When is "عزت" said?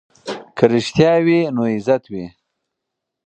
1.73-2.03